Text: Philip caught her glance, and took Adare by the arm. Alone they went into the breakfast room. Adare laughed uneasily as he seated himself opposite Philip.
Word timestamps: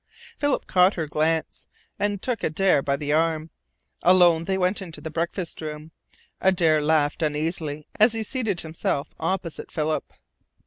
Philip 0.39 0.65
caught 0.65 0.95
her 0.95 1.05
glance, 1.05 1.67
and 1.99 2.23
took 2.23 2.41
Adare 2.43 2.81
by 2.81 2.95
the 2.97 3.13
arm. 3.13 3.51
Alone 4.01 4.45
they 4.45 4.57
went 4.57 4.81
into 4.81 4.99
the 4.99 5.11
breakfast 5.11 5.61
room. 5.61 5.91
Adare 6.41 6.81
laughed 6.81 7.21
uneasily 7.21 7.87
as 7.99 8.13
he 8.13 8.23
seated 8.23 8.61
himself 8.61 9.13
opposite 9.19 9.71
Philip. 9.71 10.11